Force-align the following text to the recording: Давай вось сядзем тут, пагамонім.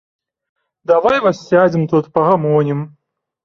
Давай 0.93 1.21
вось 1.27 1.43
сядзем 1.51 1.87
тут, 1.95 2.11
пагамонім. 2.19 2.79